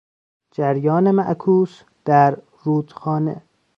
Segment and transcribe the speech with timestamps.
[0.51, 3.43] جریان معکوس در رودخانه